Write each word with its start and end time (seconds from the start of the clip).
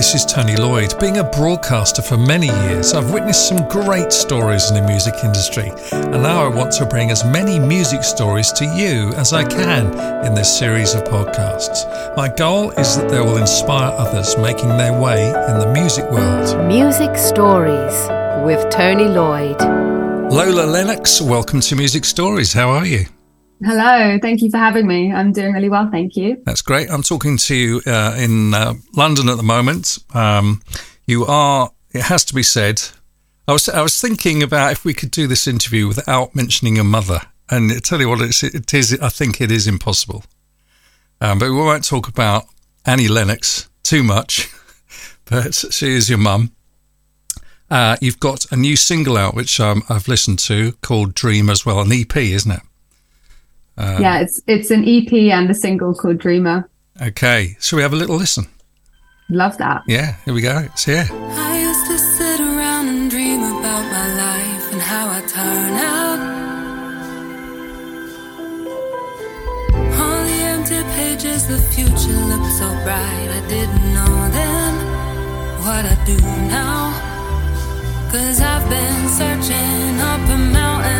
this 0.00 0.14
is 0.14 0.24
Tony 0.24 0.56
Lloyd. 0.56 0.98
Being 0.98 1.18
a 1.18 1.24
broadcaster 1.24 2.00
for 2.00 2.16
many 2.16 2.46
years, 2.46 2.94
I've 2.94 3.12
witnessed 3.12 3.46
some 3.46 3.68
great 3.68 4.14
stories 4.14 4.70
in 4.70 4.74
the 4.74 4.88
music 4.88 5.12
industry, 5.22 5.70
and 5.92 6.22
now 6.22 6.42
I 6.42 6.48
want 6.48 6.72
to 6.78 6.86
bring 6.86 7.10
as 7.10 7.22
many 7.22 7.58
music 7.58 8.02
stories 8.02 8.50
to 8.52 8.64
you 8.64 9.12
as 9.16 9.34
I 9.34 9.44
can 9.44 9.88
in 10.24 10.32
this 10.32 10.58
series 10.58 10.94
of 10.94 11.04
podcasts. 11.04 11.84
My 12.16 12.34
goal 12.34 12.70
is 12.70 12.96
that 12.96 13.10
they 13.10 13.20
will 13.20 13.36
inspire 13.36 13.92
others 13.92 14.38
making 14.38 14.70
their 14.70 14.98
way 14.98 15.26
in 15.26 15.58
the 15.58 15.70
music 15.70 16.10
world. 16.10 16.66
Music 16.66 17.14
Stories 17.14 18.08
with 18.42 18.70
Tony 18.70 19.04
Lloyd. 19.04 19.60
Lola 20.32 20.64
Lennox, 20.64 21.20
welcome 21.20 21.60
to 21.60 21.76
Music 21.76 22.06
Stories. 22.06 22.54
How 22.54 22.70
are 22.70 22.86
you? 22.86 23.04
Hello, 23.62 24.18
thank 24.22 24.40
you 24.40 24.50
for 24.50 24.56
having 24.56 24.86
me. 24.86 25.12
I'm 25.12 25.32
doing 25.32 25.52
really 25.52 25.68
well, 25.68 25.90
thank 25.90 26.16
you. 26.16 26.42
That's 26.46 26.62
great. 26.62 26.90
I'm 26.90 27.02
talking 27.02 27.36
to 27.36 27.54
you 27.54 27.82
uh, 27.86 28.14
in 28.16 28.54
uh, 28.54 28.74
London 28.96 29.28
at 29.28 29.36
the 29.36 29.42
moment. 29.42 29.98
Um, 30.14 30.62
you 31.06 31.26
are, 31.26 31.70
it 31.92 32.02
has 32.02 32.24
to 32.26 32.34
be 32.34 32.42
said, 32.42 32.80
I 33.46 33.52
was, 33.52 33.68
I 33.68 33.82
was 33.82 34.00
thinking 34.00 34.42
about 34.42 34.72
if 34.72 34.84
we 34.84 34.94
could 34.94 35.10
do 35.10 35.26
this 35.26 35.46
interview 35.46 35.86
without 35.86 36.34
mentioning 36.34 36.76
your 36.76 36.86
mother. 36.86 37.20
And 37.50 37.70
I 37.70 37.80
tell 37.80 38.00
you 38.00 38.08
what, 38.08 38.22
it's, 38.22 38.42
it 38.42 38.72
is, 38.72 38.98
I 38.98 39.10
think 39.10 39.42
it 39.42 39.50
is 39.50 39.66
impossible. 39.66 40.24
Um, 41.20 41.38
but 41.38 41.50
we 41.50 41.56
won't 41.56 41.84
talk 41.84 42.08
about 42.08 42.46
Annie 42.86 43.08
Lennox 43.08 43.68
too 43.82 44.02
much, 44.02 44.48
but 45.26 45.54
she 45.54 45.90
is 45.90 46.08
your 46.08 46.18
mum. 46.18 46.52
Uh, 47.70 47.98
you've 48.00 48.20
got 48.20 48.50
a 48.50 48.56
new 48.56 48.74
single 48.74 49.18
out, 49.18 49.34
which 49.34 49.60
um, 49.60 49.82
I've 49.90 50.08
listened 50.08 50.38
to 50.40 50.72
called 50.80 51.12
Dream 51.12 51.50
as 51.50 51.66
well, 51.66 51.80
an 51.80 51.92
EP, 51.92 52.16
isn't 52.16 52.50
it? 52.50 52.62
Um, 53.80 54.02
yeah, 54.02 54.20
it's 54.20 54.40
it's 54.46 54.70
an 54.70 54.84
EP 54.86 55.10
and 55.32 55.48
a 55.50 55.54
single 55.54 55.94
called 55.94 56.18
Dreamer. 56.18 56.68
Okay, 57.00 57.56
shall 57.60 57.78
we 57.78 57.82
have 57.82 57.94
a 57.94 57.96
little 57.96 58.16
listen? 58.16 58.44
Love 59.30 59.56
that. 59.56 59.82
Yeah, 59.86 60.16
here 60.26 60.34
we 60.34 60.42
go. 60.42 60.58
It's 60.58 60.84
here. 60.84 61.08
I 61.10 61.58
used 61.58 61.86
to 61.86 61.98
sit 61.98 62.40
around 62.40 62.88
and 62.88 63.10
dream 63.10 63.40
about 63.40 63.84
my 63.96 64.06
life 64.26 64.72
and 64.72 64.80
how 64.82 65.08
I 65.08 65.20
turn 65.22 65.72
out. 65.96 66.20
All 69.98 70.24
the 70.30 70.40
empty 70.54 70.82
pages, 70.96 71.48
the 71.48 71.58
future 71.72 72.20
looked 72.30 72.52
so 72.60 72.68
bright. 72.84 73.30
I 73.38 73.42
didn't 73.48 73.94
know 73.96 74.14
then 74.38 74.74
what 75.64 75.84
I 75.86 75.96
do 76.04 76.18
now. 76.52 76.92
Cause 78.10 78.40
I've 78.40 78.68
been 78.68 79.08
searching 79.08 80.00
up 80.00 80.20
a 80.28 80.36
mountain 80.36 80.99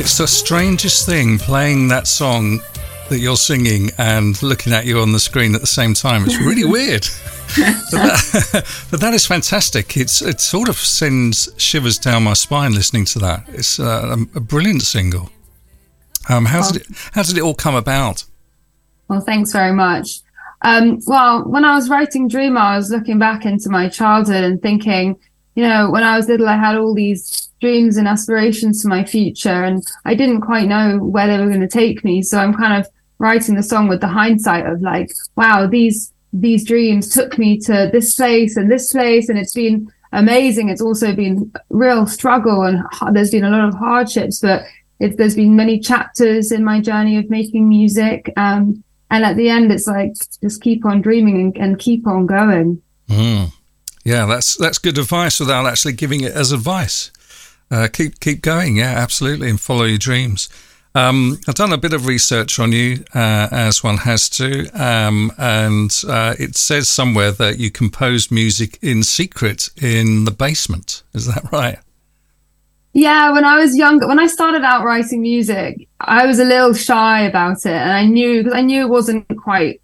It's 0.00 0.16
the 0.16 0.26
strangest 0.26 1.04
thing 1.04 1.36
playing 1.36 1.88
that 1.88 2.06
song 2.06 2.60
that 3.10 3.18
you're 3.18 3.36
singing 3.36 3.90
and 3.98 4.42
looking 4.42 4.72
at 4.72 4.86
you 4.86 4.98
on 5.00 5.12
the 5.12 5.20
screen 5.20 5.54
at 5.54 5.60
the 5.60 5.66
same 5.66 5.92
time. 5.92 6.24
It's 6.24 6.40
really 6.40 6.64
weird. 6.78 7.02
but, 7.54 7.90
that, 7.90 8.86
but 8.90 9.00
that 9.00 9.12
is 9.12 9.26
fantastic. 9.26 9.98
It's 9.98 10.22
it 10.22 10.40
sort 10.40 10.70
of 10.70 10.76
sends 10.76 11.52
shivers 11.58 11.98
down 11.98 12.24
my 12.24 12.32
spine 12.32 12.72
listening 12.72 13.04
to 13.12 13.18
that. 13.18 13.44
It's 13.48 13.78
uh, 13.78 14.16
a 14.34 14.40
brilliant 14.40 14.80
single. 14.80 15.28
Um, 16.30 16.46
how 16.46 16.66
did 16.66 16.80
it 16.80 16.86
how 17.12 17.22
did 17.22 17.36
it 17.36 17.42
all 17.42 17.54
come 17.54 17.74
about? 17.74 18.24
Well, 19.08 19.20
thanks 19.20 19.52
very 19.52 19.72
much. 19.72 20.22
Um, 20.62 21.00
well, 21.06 21.44
when 21.44 21.66
I 21.66 21.74
was 21.74 21.90
writing 21.90 22.26
Dreamer, 22.26 22.60
I 22.60 22.76
was 22.78 22.90
looking 22.90 23.18
back 23.18 23.44
into 23.44 23.68
my 23.68 23.90
childhood 23.90 24.44
and 24.44 24.62
thinking, 24.62 25.18
you 25.54 25.62
know, 25.62 25.90
when 25.90 26.02
I 26.02 26.16
was 26.16 26.28
little, 26.28 26.48
I 26.48 26.56
had 26.56 26.76
all 26.76 26.94
these 26.94 27.48
dreams 27.60 27.96
and 27.96 28.08
aspirations 28.08 28.82
for 28.82 28.88
my 28.88 29.04
future, 29.04 29.64
and 29.64 29.84
I 30.04 30.14
didn't 30.14 30.40
quite 30.40 30.68
know 30.68 30.98
where 30.98 31.26
they 31.26 31.38
were 31.38 31.48
going 31.48 31.60
to 31.60 31.68
take 31.68 32.04
me. 32.04 32.22
So 32.22 32.38
I'm 32.38 32.54
kind 32.54 32.80
of 32.80 32.90
writing 33.18 33.54
the 33.54 33.62
song 33.62 33.88
with 33.88 34.00
the 34.00 34.08
hindsight 34.08 34.66
of 34.66 34.80
like, 34.80 35.12
wow, 35.36 35.66
these 35.66 36.12
these 36.32 36.64
dreams 36.64 37.12
took 37.12 37.38
me 37.38 37.58
to 37.58 37.90
this 37.92 38.14
place 38.14 38.56
and 38.56 38.70
this 38.70 38.92
place, 38.92 39.28
and 39.28 39.38
it's 39.38 39.54
been 39.54 39.92
amazing. 40.12 40.68
It's 40.68 40.80
also 40.80 41.14
been 41.14 41.52
real 41.68 42.06
struggle, 42.06 42.62
and 42.62 42.82
there's 43.12 43.30
been 43.30 43.44
a 43.44 43.50
lot 43.50 43.68
of 43.68 43.74
hardships, 43.74 44.40
but 44.40 44.64
it, 45.00 45.16
there's 45.16 45.34
been 45.34 45.56
many 45.56 45.80
chapters 45.80 46.52
in 46.52 46.62
my 46.64 46.80
journey 46.80 47.16
of 47.18 47.30
making 47.30 47.68
music. 47.68 48.32
Um, 48.36 48.84
and 49.10 49.24
at 49.24 49.36
the 49.36 49.48
end, 49.48 49.72
it's 49.72 49.86
like 49.86 50.12
just 50.42 50.62
keep 50.62 50.84
on 50.84 51.00
dreaming 51.00 51.40
and, 51.40 51.56
and 51.58 51.78
keep 51.78 52.06
on 52.06 52.26
going. 52.26 52.80
Mm. 53.08 53.52
Yeah, 54.04 54.26
that's 54.26 54.56
that's 54.56 54.78
good 54.78 54.98
advice 54.98 55.40
without 55.40 55.66
actually 55.66 55.92
giving 55.92 56.22
it 56.22 56.32
as 56.32 56.52
advice. 56.52 57.10
Uh, 57.70 57.88
keep 57.92 58.18
keep 58.20 58.42
going, 58.42 58.76
yeah, 58.76 58.94
absolutely, 58.96 59.50
and 59.50 59.60
follow 59.60 59.84
your 59.84 59.98
dreams. 59.98 60.48
Um, 60.94 61.38
I've 61.46 61.54
done 61.54 61.72
a 61.72 61.78
bit 61.78 61.92
of 61.92 62.06
research 62.06 62.58
on 62.58 62.72
you, 62.72 63.04
uh, 63.14 63.46
as 63.52 63.84
one 63.84 63.98
has 63.98 64.28
to, 64.30 64.68
um, 64.70 65.30
and 65.38 66.02
uh, 66.08 66.34
it 66.38 66.56
says 66.56 66.88
somewhere 66.88 67.30
that 67.30 67.58
you 67.58 67.70
compose 67.70 68.32
music 68.32 68.76
in 68.82 69.04
secret 69.04 69.70
in 69.80 70.24
the 70.24 70.32
basement. 70.32 71.04
Is 71.14 71.26
that 71.26 71.52
right? 71.52 71.78
Yeah, 72.92 73.30
when 73.30 73.44
I 73.44 73.56
was 73.56 73.76
younger, 73.76 74.08
when 74.08 74.18
I 74.18 74.26
started 74.26 74.64
out 74.64 74.84
writing 74.84 75.22
music, 75.22 75.88
I 76.00 76.26
was 76.26 76.40
a 76.40 76.44
little 76.44 76.74
shy 76.74 77.20
about 77.20 77.58
it, 77.64 77.72
and 77.72 77.92
I 77.92 78.04
knew 78.06 78.42
because 78.42 78.54
I 78.54 78.62
knew 78.62 78.80
it 78.80 78.88
wasn't 78.88 79.28
quite 79.36 79.80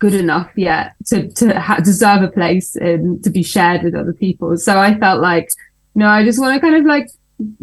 good 0.00 0.14
enough 0.14 0.50
yet 0.56 0.94
to 1.06 1.28
to 1.28 1.60
ha- 1.60 1.78
deserve 1.78 2.22
a 2.22 2.28
place 2.28 2.74
and 2.74 3.22
to 3.22 3.30
be 3.30 3.44
shared 3.44 3.84
with 3.84 3.94
other 3.94 4.12
people. 4.12 4.56
So 4.56 4.78
I 4.78 4.98
felt 4.98 5.20
like, 5.20 5.48
you 5.94 6.00
know, 6.00 6.08
I 6.08 6.24
just 6.24 6.40
want 6.40 6.54
to 6.54 6.60
kind 6.60 6.74
of 6.74 6.84
like 6.84 7.08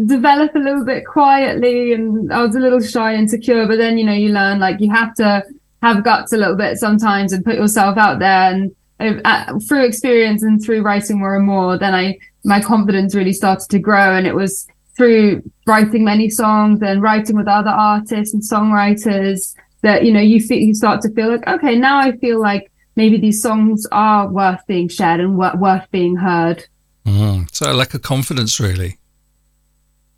develop 0.05 0.55
a 0.55 0.59
little 0.59 0.85
bit 0.85 1.05
quietly, 1.05 1.93
and 1.93 2.31
I 2.31 2.41
was 2.45 2.55
a 2.55 2.59
little 2.59 2.79
shy 2.79 3.11
and 3.11 3.23
insecure. 3.23 3.67
But 3.67 3.77
then, 3.77 3.97
you 3.97 4.05
know, 4.05 4.13
you 4.13 4.29
learn 4.29 4.59
like 4.59 4.79
you 4.79 4.89
have 4.91 5.13
to 5.15 5.43
have 5.81 6.03
guts 6.03 6.31
a 6.31 6.37
little 6.37 6.55
bit 6.55 6.77
sometimes 6.77 7.33
and 7.33 7.45
put 7.45 7.55
yourself 7.55 7.97
out 7.97 8.19
there 8.19 8.51
and 8.51 8.71
uh, 8.99 9.59
through 9.67 9.85
experience 9.85 10.41
and 10.41 10.63
through 10.63 10.81
writing 10.81 11.19
more 11.19 11.35
and 11.35 11.45
more, 11.45 11.77
then 11.77 11.93
I 11.93 12.17
my 12.43 12.61
confidence 12.61 13.13
really 13.13 13.33
started 13.33 13.69
to 13.69 13.79
grow, 13.79 14.15
and 14.15 14.25
it 14.25 14.35
was 14.35 14.67
through 14.95 15.43
writing 15.67 16.03
many 16.03 16.29
songs 16.29 16.81
and 16.81 17.01
writing 17.01 17.35
with 17.35 17.47
other 17.47 17.69
artists 17.69 18.33
and 18.33 18.41
songwriters 18.41 19.53
that 19.81 20.05
you 20.05 20.11
know 20.11 20.19
you 20.19 20.39
feel 20.39 20.59
you 20.59 20.73
start 20.73 21.01
to 21.01 21.11
feel 21.11 21.29
like 21.29 21.47
okay, 21.47 21.75
now 21.75 21.97
I 21.99 22.17
feel 22.17 22.39
like 22.39 22.71
maybe 22.95 23.17
these 23.17 23.41
songs 23.41 23.85
are 23.91 24.27
worth 24.27 24.65
being 24.67 24.89
shared 24.89 25.21
and 25.21 25.37
wor- 25.37 25.55
worth 25.55 25.89
being 25.91 26.15
heard. 26.17 26.65
Mm. 27.05 27.47
So, 27.53 27.73
like 27.73 27.93
a 27.93 27.99
confidence, 27.99 28.59
really. 28.59 28.97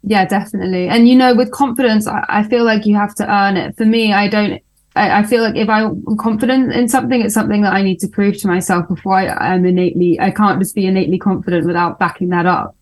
Yeah, 0.02 0.26
definitely. 0.26 0.88
And 0.88 1.08
you 1.08 1.16
know, 1.16 1.36
with 1.36 1.52
confidence, 1.52 2.08
I, 2.08 2.26
I 2.30 2.44
feel 2.44 2.64
like 2.64 2.86
you 2.86 2.96
have 2.96 3.14
to 3.16 3.32
earn 3.32 3.58
it. 3.58 3.78
For 3.78 3.86
me, 3.86 4.14
I 4.14 4.28
don't. 4.28 4.62
I, 4.96 5.20
I 5.20 5.24
feel 5.24 5.44
like 5.44 5.56
if 5.56 5.70
I'm 5.70 6.04
confident 6.18 6.74
in 6.74 6.88
something, 6.88 7.22
it's 7.22 7.34
something 7.34 7.62
that 7.62 7.74
I 7.74 7.84
need 7.84 8.00
to 8.00 8.08
prove 8.08 8.38
to 8.40 8.48
myself 8.48 8.88
before 8.88 9.16
I 9.16 9.54
am 9.54 9.66
innately. 9.66 10.20
I 10.20 10.32
can't 10.32 10.60
just 10.60 10.74
be 10.74 10.88
innately 10.88 11.20
confident 11.20 11.68
without 11.68 12.00
backing 12.00 12.30
that 12.30 12.48
up. 12.48 12.76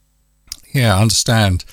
Yeah, 0.73 0.95
I 0.95 1.01
understand. 1.01 1.65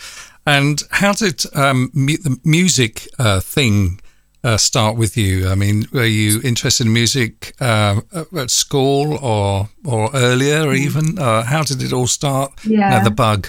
And 0.46 0.82
how 0.90 1.12
did 1.12 1.44
um, 1.54 1.90
mu- 1.94 2.16
the 2.16 2.38
music 2.44 3.06
uh, 3.18 3.40
thing 3.40 4.00
uh, 4.44 4.58
start 4.58 4.96
with 4.96 5.16
you? 5.16 5.48
I 5.48 5.54
mean, 5.54 5.86
were 5.92 6.04
you 6.04 6.40
interested 6.42 6.86
in 6.86 6.92
music 6.92 7.54
uh, 7.60 8.00
at 8.36 8.50
school 8.50 9.18
or 9.22 9.70
or 9.84 10.10
earlier, 10.14 10.68
or 10.68 10.74
even? 10.74 11.18
Uh, 11.18 11.42
how 11.42 11.62
did 11.62 11.82
it 11.82 11.92
all 11.92 12.06
start? 12.06 12.52
Yeah, 12.64 13.02
the 13.02 13.10
bug. 13.10 13.48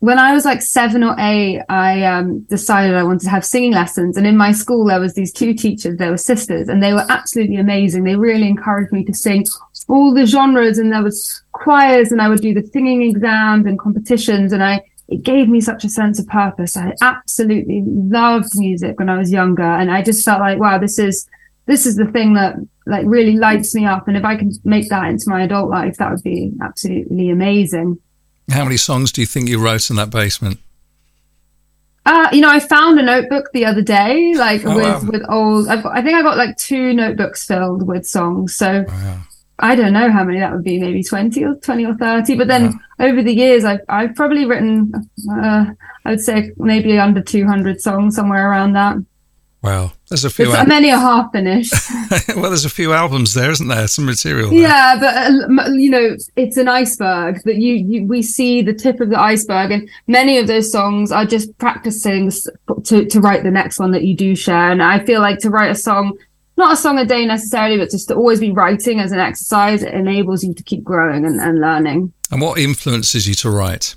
When 0.00 0.18
I 0.18 0.32
was 0.32 0.44
like 0.44 0.62
seven 0.62 1.02
or 1.02 1.16
eight, 1.18 1.60
I 1.68 2.04
um, 2.04 2.40
decided 2.42 2.94
I 2.94 3.02
wanted 3.02 3.22
to 3.22 3.30
have 3.30 3.44
singing 3.44 3.72
lessons. 3.72 4.16
And 4.16 4.28
in 4.28 4.36
my 4.36 4.52
school, 4.52 4.84
there 4.86 5.00
was 5.00 5.14
these 5.14 5.32
two 5.32 5.54
teachers. 5.54 5.96
They 5.96 6.08
were 6.08 6.16
sisters, 6.16 6.68
and 6.68 6.80
they 6.82 6.92
were 6.92 7.04
absolutely 7.08 7.56
amazing. 7.56 8.04
They 8.04 8.14
really 8.14 8.46
encouraged 8.46 8.92
me 8.92 9.04
to 9.04 9.14
sing 9.14 9.44
all 9.88 10.12
the 10.12 10.26
genres, 10.26 10.78
and 10.78 10.92
there 10.92 11.02
was 11.02 11.42
choirs, 11.52 12.12
and 12.12 12.20
I 12.20 12.28
would 12.28 12.40
do 12.40 12.54
the 12.54 12.66
singing 12.72 13.02
exams 13.02 13.66
and 13.66 13.78
competitions, 13.78 14.52
and 14.52 14.62
I 14.62 14.82
it 15.08 15.22
gave 15.22 15.48
me 15.48 15.60
such 15.60 15.84
a 15.84 15.88
sense 15.88 16.18
of 16.18 16.26
purpose. 16.26 16.76
I 16.76 16.92
absolutely 17.00 17.82
loved 17.86 18.50
music 18.56 18.98
when 18.98 19.08
I 19.08 19.16
was 19.16 19.32
younger. 19.32 19.62
And 19.62 19.90
I 19.90 20.02
just 20.02 20.24
felt 20.24 20.40
like, 20.40 20.58
wow, 20.58 20.78
this 20.78 20.98
is, 20.98 21.26
this 21.64 21.86
is 21.86 21.96
the 21.96 22.04
thing 22.06 22.34
that 22.34 22.56
like 22.86 23.06
really 23.06 23.36
lights 23.36 23.74
me 23.74 23.86
up. 23.86 24.06
And 24.06 24.16
if 24.16 24.24
I 24.24 24.36
can 24.36 24.52
make 24.64 24.88
that 24.90 25.06
into 25.08 25.28
my 25.28 25.42
adult 25.44 25.70
life, 25.70 25.96
that 25.96 26.10
would 26.10 26.22
be 26.22 26.52
absolutely 26.60 27.30
amazing. 27.30 27.98
How 28.50 28.64
many 28.64 28.76
songs 28.76 29.10
do 29.10 29.22
you 29.22 29.26
think 29.26 29.48
you 29.48 29.58
wrote 29.58 29.88
in 29.88 29.96
that 29.96 30.10
basement? 30.10 30.58
Uh, 32.04 32.28
you 32.32 32.40
know, 32.40 32.50
I 32.50 32.58
found 32.60 32.98
a 32.98 33.02
notebook 33.02 33.50
the 33.52 33.66
other 33.66 33.82
day, 33.82 34.34
like 34.34 34.64
Oh, 34.64 34.74
with, 34.74 34.84
wow. 34.84 35.02
with 35.10 35.22
old, 35.28 35.68
I've 35.68 35.82
got, 35.82 35.94
I 35.96 36.02
think 36.02 36.16
I 36.16 36.22
got 36.22 36.38
like 36.38 36.56
two 36.56 36.94
notebooks 36.94 37.44
filled 37.44 37.86
with 37.86 38.06
songs. 38.06 38.54
So 38.56 38.84
Wow. 38.88 39.20
I 39.60 39.74
don't 39.74 39.92
know 39.92 40.10
how 40.10 40.24
many 40.24 40.38
that 40.40 40.52
would 40.52 40.64
be, 40.64 40.78
maybe 40.78 41.02
20 41.02 41.44
or 41.44 41.54
20 41.56 41.86
or 41.86 41.94
30. 41.94 42.36
But 42.36 42.48
then 42.48 42.78
over 43.00 43.22
the 43.22 43.34
years, 43.34 43.64
I've, 43.64 43.80
I've 43.88 44.14
probably 44.14 44.44
written, 44.44 44.92
uh, 45.30 45.66
I 46.04 46.10
would 46.10 46.20
say 46.20 46.52
maybe 46.56 46.98
under 46.98 47.20
200 47.22 47.80
songs, 47.80 48.14
somewhere 48.14 48.50
around 48.50 48.74
that. 48.74 48.96
Wow. 49.62 49.90
There's 50.08 50.24
a 50.24 50.30
few. 50.30 50.52
Al- 50.54 50.66
many 50.66 50.92
are 50.92 50.98
half 50.98 51.32
finished. 51.32 51.74
well, 52.28 52.50
there's 52.50 52.64
a 52.64 52.70
few 52.70 52.92
albums 52.92 53.34
there, 53.34 53.50
isn't 53.50 53.66
there? 53.66 53.88
Some 53.88 54.06
material. 54.06 54.50
there. 54.50 54.60
yeah, 54.60 54.96
but 54.98 55.66
uh, 55.66 55.70
you 55.72 55.90
know, 55.90 56.16
it's 56.36 56.56
an 56.56 56.68
iceberg 56.68 57.42
that 57.44 57.56
you, 57.56 57.74
you 57.74 58.06
we 58.06 58.22
see 58.22 58.62
the 58.62 58.72
tip 58.72 59.00
of 59.00 59.10
the 59.10 59.18
iceberg, 59.18 59.72
and 59.72 59.90
many 60.06 60.38
of 60.38 60.46
those 60.46 60.70
songs 60.70 61.10
are 61.10 61.26
just 61.26 61.56
practicing 61.58 62.30
to 62.84 63.04
to 63.04 63.20
write 63.20 63.42
the 63.42 63.50
next 63.50 63.80
one 63.80 63.90
that 63.90 64.04
you 64.04 64.14
do 64.14 64.36
share. 64.36 64.70
And 64.70 64.82
I 64.82 65.04
feel 65.04 65.20
like 65.20 65.40
to 65.40 65.50
write 65.50 65.72
a 65.72 65.74
song, 65.74 66.16
not 66.58 66.72
a 66.72 66.76
song 66.76 66.98
a 66.98 67.06
day 67.06 67.24
necessarily, 67.24 67.78
but 67.78 67.90
just 67.90 68.08
to 68.08 68.14
always 68.14 68.40
be 68.40 68.52
writing 68.52 69.00
as 69.00 69.12
an 69.12 69.20
exercise, 69.20 69.82
it 69.82 69.94
enables 69.94 70.44
you 70.44 70.52
to 70.52 70.62
keep 70.62 70.84
growing 70.84 71.24
and, 71.24 71.40
and 71.40 71.60
learning. 71.60 72.12
And 72.30 72.42
what 72.42 72.58
influences 72.58 73.26
you 73.26 73.34
to 73.36 73.50
write? 73.50 73.94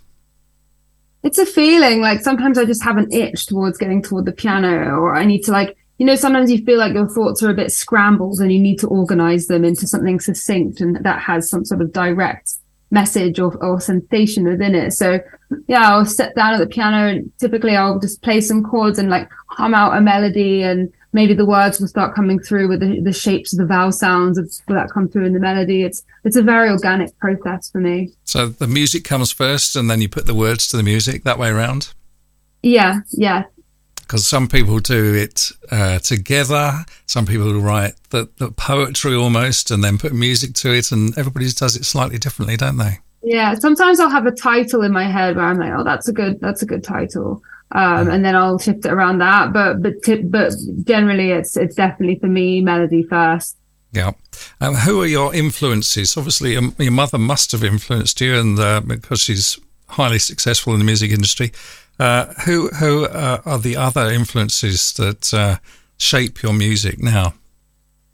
it's 1.23 1.37
a 1.37 1.45
feeling 1.45 2.01
like 2.01 2.21
sometimes 2.21 2.57
I 2.57 2.65
just 2.65 2.83
have 2.83 2.97
an 2.97 3.11
itch 3.11 3.45
towards 3.45 3.77
getting 3.77 4.01
toward 4.01 4.25
the 4.25 4.31
piano 4.31 4.95
or 4.95 5.15
I 5.15 5.25
need 5.25 5.43
to 5.43 5.51
like, 5.51 5.77
you 5.97 6.05
know, 6.05 6.15
sometimes 6.15 6.51
you 6.51 6.63
feel 6.65 6.79
like 6.79 6.93
your 6.93 7.07
thoughts 7.07 7.43
are 7.43 7.51
a 7.51 7.55
bit 7.55 7.71
scrambled 7.71 8.39
and 8.39 8.51
you 8.51 8.59
need 8.59 8.79
to 8.79 8.87
organize 8.87 9.47
them 9.47 9.63
into 9.63 9.85
something 9.85 10.19
succinct 10.19 10.81
and 10.81 10.95
that 11.03 11.21
has 11.21 11.49
some 11.49 11.63
sort 11.63 11.81
of 11.81 11.93
direct 11.93 12.53
message 12.89 13.39
or, 13.39 13.55
or 13.63 13.79
sensation 13.79 14.45
within 14.45 14.73
it. 14.73 14.91
So 14.91 15.19
yeah, 15.67 15.91
I'll 15.91 16.05
sit 16.05 16.33
down 16.35 16.55
at 16.55 16.59
the 16.59 16.67
piano 16.67 17.07
and 17.07 17.31
typically 17.37 17.75
I'll 17.75 17.99
just 17.99 18.23
play 18.23 18.41
some 18.41 18.63
chords 18.63 18.97
and 18.97 19.09
like 19.09 19.29
hum 19.49 19.75
out 19.75 19.95
a 19.95 20.01
melody 20.01 20.63
and 20.63 20.91
maybe 21.13 21.33
the 21.33 21.45
words 21.45 21.79
will 21.79 21.87
start 21.87 22.15
coming 22.15 22.39
through 22.39 22.69
with 22.69 22.79
the, 22.79 23.01
the 23.01 23.13
shapes 23.13 23.53
of 23.53 23.59
the 23.59 23.65
vowel 23.65 23.91
sounds 23.91 24.37
of, 24.37 24.51
will 24.67 24.75
that 24.75 24.89
come 24.91 25.07
through 25.07 25.25
in 25.25 25.33
the 25.33 25.39
melody. 25.39 25.83
It's, 25.83 26.03
it's 26.23 26.35
a 26.35 26.41
very 26.41 26.69
organic 26.69 27.17
process 27.19 27.69
for 27.69 27.79
me. 27.79 28.11
So 28.23 28.47
the 28.47 28.67
music 28.67 29.03
comes 29.03 29.31
first, 29.31 29.75
and 29.75 29.89
then 29.89 30.01
you 30.01 30.09
put 30.09 30.25
the 30.25 30.35
words 30.35 30.67
to 30.69 30.77
the 30.77 30.83
music 30.83 31.23
that 31.23 31.37
way 31.37 31.49
around. 31.49 31.93
Yeah. 32.63 32.99
Yeah. 33.11 33.43
Because 33.95 34.27
some 34.27 34.49
people 34.49 34.79
do 34.79 35.13
it 35.13 35.51
uh, 35.71 35.99
together. 35.99 36.85
Some 37.05 37.25
people 37.25 37.53
write 37.61 37.93
the, 38.09 38.29
the 38.37 38.51
poetry 38.51 39.15
almost, 39.15 39.71
and 39.71 39.83
then 39.83 39.97
put 39.97 40.13
music 40.13 40.53
to 40.55 40.73
it, 40.73 40.91
and 40.91 41.17
everybody 41.17 41.49
does 41.51 41.75
it 41.75 41.85
slightly 41.85 42.17
differently, 42.17 42.57
don't 42.57 42.77
they? 42.77 42.99
Yeah, 43.23 43.53
sometimes 43.53 43.99
I'll 43.99 44.09
have 44.09 44.25
a 44.25 44.31
title 44.31 44.81
in 44.81 44.91
my 44.91 45.03
head 45.03 45.35
where 45.35 45.45
I'm 45.45 45.57
like, 45.57 45.71
oh, 45.77 45.83
that's 45.83 46.07
a 46.09 46.13
good, 46.13 46.41
that's 46.41 46.61
a 46.61 46.65
good 46.65 46.83
title. 46.83 47.41
Um, 47.73 48.09
and 48.09 48.25
then 48.25 48.35
I'll 48.35 48.59
shift 48.59 48.85
it 48.85 48.91
around 48.91 49.19
that. 49.19 49.53
But, 49.53 49.81
but, 49.81 50.03
tip, 50.03 50.21
but 50.25 50.53
generally 50.83 51.31
it's, 51.31 51.55
it's 51.57 51.75
definitely 51.75 52.19
for 52.19 52.27
me 52.27 52.61
melody 52.61 53.03
first. 53.03 53.57
Yeah. 53.91 54.11
Um, 54.59 54.75
who 54.75 55.01
are 55.01 55.07
your 55.07 55.33
influences? 55.33 56.15
Obviously, 56.15 56.55
um, 56.55 56.75
your 56.79 56.91
mother 56.91 57.17
must 57.17 57.51
have 57.51 57.63
influenced 57.63 58.21
you, 58.21 58.35
and 58.35 58.59
uh, 58.59 58.81
because 58.81 59.19
she's 59.19 59.59
highly 59.89 60.19
successful 60.19 60.73
in 60.73 60.79
the 60.79 60.85
music 60.85 61.11
industry. 61.11 61.51
Uh, 61.99 62.27
who 62.45 62.69
who 62.69 63.05
uh, 63.05 63.41
are 63.45 63.59
the 63.59 63.75
other 63.75 64.09
influences 64.09 64.93
that 64.93 65.33
uh, 65.33 65.57
shape 65.97 66.41
your 66.41 66.53
music 66.53 66.99
now? 66.99 67.33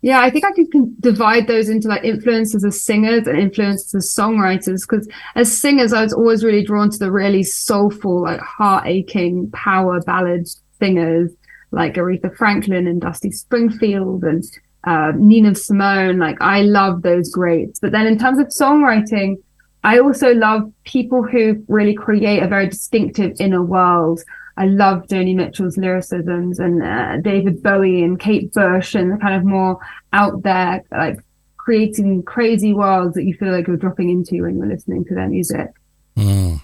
Yeah, 0.07 0.21
I 0.21 0.30
think 0.30 0.45
I 0.45 0.54
can 0.54 0.95
divide 1.01 1.48
those 1.48 1.68
into 1.68 1.89
like 1.89 2.06
influences 2.06 2.63
as 2.63 2.81
singers 2.81 3.27
and 3.27 3.38
influences 3.38 3.94
as 3.94 4.15
songwriters. 4.15 4.88
Because 4.88 5.06
as 5.36 5.51
singers, 5.51 5.92
I 5.92 6.01
was 6.01 6.13
always 6.13 6.45
really 6.45 6.63
drawn 6.63 6.89
to 6.89 6.98
the 6.98 7.12
really 7.12 7.44
soulful, 7.44 8.21
like 8.21 8.39
heart 8.39 8.88
aching 8.88 9.51
power 9.51 10.00
ballad 10.00 10.48
singers 10.80 11.30
like 11.71 11.95
Aretha 11.95 12.33
Franklin 12.38 12.88
and 12.88 13.01
Dusty 13.01 13.31
Springfield 13.31 14.24
and 14.24 14.45
uh, 14.86 15.12
Nina 15.18 15.54
Simone. 15.56 16.19
Like 16.19 16.38
I 16.39 16.62
love 16.62 17.01
those 17.01 17.30
greats. 17.30 17.81
But 17.81 17.92
then 17.92 18.07
in 18.07 18.18
terms 18.18 18.39
of 18.39 18.48
songwriting, 18.48 19.36
I 19.83 20.00
also 20.00 20.33
love 20.33 20.71
people 20.86 21.21
who 21.21 21.62
really 21.68 21.94
create 21.94 22.42
a 22.42 22.48
very 22.48 22.69
distinctive 22.69 23.33
inner 23.42 23.62
world. 23.62 24.21
I 24.57 24.65
love 24.65 25.06
Joni 25.07 25.36
Mitchell's 25.36 25.77
lyricisms 25.77 26.59
and 26.59 26.81
uh, 26.81 27.18
David 27.18 27.62
Bowie 27.62 28.04
and 28.04 28.19
Kate 28.19 28.51
Bush 28.51 28.95
and 28.95 29.12
the 29.12 29.18
kind 29.18 29.36
of 29.36 29.45
more 29.45 29.80
out 30.13 30.42
there, 30.42 30.83
like 30.92 31.19
creating 31.57 32.24
crazy 32.24 32.74
worlds 32.74 33.13
that 33.13 33.24
you 33.24 33.36
feel 33.36 33.51
like 33.51 33.68
you're 33.68 33.77
dropping 33.77 34.09
into 34.09 34.42
when 34.42 34.57
you're 34.57 34.68
listening 34.68 35.06
to 35.06 35.13
their 35.13 35.27
music. 35.27 35.69
Mm. 36.18 36.62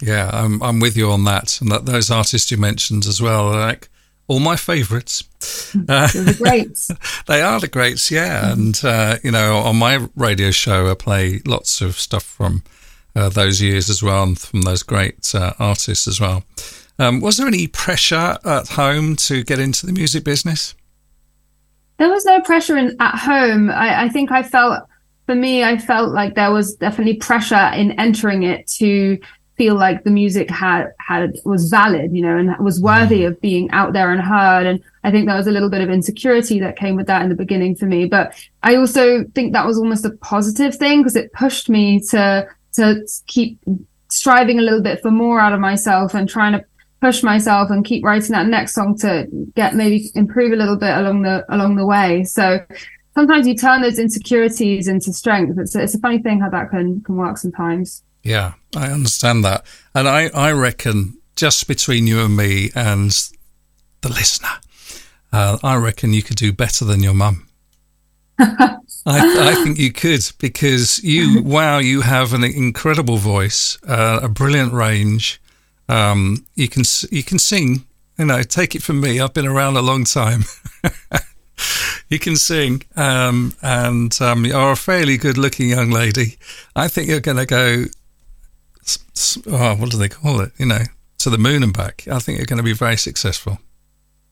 Yeah, 0.00 0.30
I'm 0.32 0.62
I'm 0.62 0.80
with 0.80 0.96
you 0.96 1.10
on 1.10 1.24
that, 1.24 1.60
and 1.60 1.70
that 1.70 1.86
those 1.86 2.10
artists 2.10 2.50
you 2.50 2.56
mentioned 2.56 3.06
as 3.06 3.20
well, 3.20 3.48
are 3.48 3.60
like 3.60 3.88
all 4.28 4.40
my 4.40 4.56
favourites. 4.56 5.24
Uh, 5.74 6.06
They're 6.12 6.24
the 6.24 6.34
greats. 6.34 6.90
they 7.26 7.40
are 7.40 7.60
the 7.60 7.68
greats, 7.68 8.10
yeah. 8.10 8.52
And 8.52 8.80
uh, 8.84 9.18
you 9.22 9.30
know, 9.30 9.58
on 9.58 9.76
my 9.76 10.06
radio 10.16 10.50
show, 10.50 10.90
I 10.90 10.94
play 10.94 11.40
lots 11.46 11.80
of 11.80 11.96
stuff 11.96 12.24
from 12.24 12.62
uh, 13.14 13.28
those 13.28 13.60
years 13.60 13.90
as 13.90 14.02
well, 14.02 14.22
and 14.22 14.38
from 14.38 14.62
those 14.62 14.82
great 14.82 15.34
uh, 15.34 15.54
artists 15.58 16.08
as 16.08 16.20
well. 16.20 16.44
Um, 16.98 17.20
was 17.20 17.36
there 17.36 17.46
any 17.46 17.66
pressure 17.66 18.38
at 18.44 18.68
home 18.68 19.16
to 19.16 19.42
get 19.42 19.58
into 19.58 19.86
the 19.86 19.92
music 19.92 20.24
business? 20.24 20.74
there 22.02 22.10
was 22.10 22.24
no 22.24 22.40
pressure 22.40 22.76
in 22.76 22.96
at 22.98 23.14
home. 23.16 23.70
I, 23.70 24.04
I 24.04 24.08
think 24.08 24.32
I 24.32 24.42
felt 24.42 24.88
for 25.26 25.36
me, 25.36 25.62
I 25.62 25.78
felt 25.78 26.10
like 26.10 26.34
there 26.34 26.50
was 26.50 26.74
definitely 26.74 27.14
pressure 27.14 27.70
in 27.74 27.92
entering 27.92 28.42
it 28.42 28.66
to 28.78 29.18
feel 29.56 29.76
like 29.76 30.02
the 30.02 30.10
music 30.10 30.50
had 30.50 30.88
had 30.98 31.34
was 31.44 31.70
valid, 31.70 32.12
you 32.12 32.22
know, 32.22 32.36
and 32.36 32.58
was 32.58 32.80
worthy 32.80 33.24
of 33.24 33.40
being 33.40 33.70
out 33.70 33.92
there 33.92 34.10
and 34.10 34.20
heard. 34.20 34.66
And 34.66 34.82
I 35.04 35.12
think 35.12 35.26
there 35.26 35.36
was 35.36 35.46
a 35.46 35.52
little 35.52 35.70
bit 35.70 35.80
of 35.80 35.90
insecurity 35.90 36.58
that 36.58 36.76
came 36.76 36.96
with 36.96 37.06
that 37.06 37.22
in 37.22 37.28
the 37.28 37.36
beginning 37.36 37.76
for 37.76 37.86
me. 37.86 38.06
But 38.06 38.34
I 38.64 38.74
also 38.74 39.22
think 39.36 39.52
that 39.52 39.64
was 39.64 39.78
almost 39.78 40.04
a 40.04 40.10
positive 40.10 40.74
thing 40.74 41.00
because 41.00 41.14
it 41.14 41.32
pushed 41.32 41.68
me 41.68 42.00
to 42.10 42.48
to 42.72 43.06
keep 43.28 43.60
striving 44.10 44.58
a 44.58 44.62
little 44.62 44.82
bit 44.82 45.00
for 45.00 45.10
more 45.12 45.38
out 45.38 45.52
of 45.52 45.60
myself 45.60 46.14
and 46.14 46.28
trying 46.28 46.52
to 46.52 46.64
push 47.02 47.24
myself 47.24 47.68
and 47.68 47.84
keep 47.84 48.04
writing 48.04 48.30
that 48.30 48.46
next 48.46 48.74
song 48.74 48.96
to 48.96 49.26
get 49.56 49.74
maybe 49.74 50.08
improve 50.14 50.52
a 50.52 50.56
little 50.56 50.76
bit 50.76 50.96
along 50.96 51.22
the 51.22 51.44
along 51.54 51.74
the 51.74 51.84
way. 51.84 52.22
So 52.22 52.60
sometimes 53.14 53.46
you 53.46 53.56
turn 53.56 53.82
those 53.82 53.98
insecurities 53.98 54.86
into 54.86 55.12
strength. 55.12 55.58
It's 55.58 55.74
a, 55.74 55.82
it's 55.82 55.94
a 55.96 55.98
funny 55.98 56.20
thing 56.20 56.40
how 56.40 56.48
that 56.50 56.70
can 56.70 57.02
can 57.02 57.16
work 57.16 57.38
sometimes. 57.38 58.04
Yeah, 58.22 58.54
I 58.76 58.86
understand 58.86 59.44
that, 59.44 59.66
and 59.94 60.08
I 60.08 60.28
I 60.28 60.52
reckon 60.52 61.18
just 61.34 61.66
between 61.66 62.06
you 62.06 62.24
and 62.24 62.36
me 62.36 62.70
and 62.74 63.10
the 64.02 64.08
listener, 64.08 64.60
uh, 65.32 65.58
I 65.62 65.74
reckon 65.76 66.12
you 66.12 66.22
could 66.22 66.36
do 66.36 66.52
better 66.52 66.84
than 66.84 67.02
your 67.02 67.14
mum. 67.14 67.48
I, 68.38 68.70
I 69.06 69.54
think 69.64 69.78
you 69.78 69.92
could 69.92 70.22
because 70.38 71.02
you, 71.02 71.42
wow, 71.42 71.78
you 71.78 72.02
have 72.02 72.32
an 72.32 72.44
incredible 72.44 73.16
voice, 73.16 73.76
uh, 73.88 74.20
a 74.22 74.28
brilliant 74.28 74.72
range. 74.72 75.41
Um, 75.88 76.46
you 76.54 76.68
can 76.68 76.84
you 77.10 77.22
can 77.22 77.38
sing. 77.38 77.84
You 78.18 78.26
know, 78.26 78.42
take 78.42 78.74
it 78.74 78.82
from 78.82 79.00
me. 79.00 79.20
I've 79.20 79.34
been 79.34 79.46
around 79.46 79.76
a 79.76 79.82
long 79.82 80.04
time. 80.04 80.44
you 82.08 82.18
can 82.18 82.36
sing, 82.36 82.82
um, 82.94 83.54
and 83.62 84.16
um, 84.20 84.44
you're 84.44 84.72
a 84.72 84.76
fairly 84.76 85.16
good-looking 85.16 85.70
young 85.70 85.90
lady. 85.90 86.36
I 86.76 86.88
think 86.88 87.08
you're 87.08 87.20
going 87.20 87.38
to 87.38 87.46
go. 87.46 87.84
Oh, 89.46 89.76
what 89.76 89.90
do 89.90 89.96
they 89.96 90.08
call 90.08 90.40
it? 90.40 90.52
You 90.58 90.66
know, 90.66 90.82
to 91.18 91.30
the 91.30 91.38
moon 91.38 91.62
and 91.62 91.72
back. 91.72 92.06
I 92.10 92.18
think 92.18 92.38
you're 92.38 92.46
going 92.46 92.58
to 92.58 92.62
be 92.62 92.74
very 92.74 92.96
successful. 92.96 93.58